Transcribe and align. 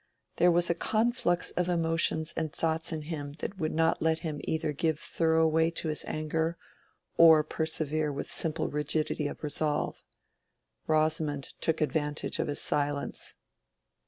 There 0.37 0.49
was 0.49 0.67
a 0.71 0.73
conflux 0.73 1.51
of 1.51 1.69
emotions 1.69 2.33
and 2.35 2.51
thoughts 2.51 2.91
in 2.91 3.03
him 3.03 3.33
that 3.33 3.59
would 3.59 3.71
not 3.71 4.01
let 4.01 4.21
him 4.21 4.41
either 4.45 4.73
give 4.73 4.97
thorough 4.99 5.47
way 5.47 5.69
to 5.69 5.89
his 5.89 6.03
anger 6.05 6.57
or 7.17 7.43
persevere 7.43 8.11
with 8.11 8.25
simple 8.27 8.67
rigidity 8.67 9.27
of 9.27 9.43
resolve. 9.43 10.03
Rosamond 10.87 11.53
took 11.61 11.81
advantage 11.81 12.39
of 12.39 12.47
his 12.47 12.59
silence. 12.59 13.35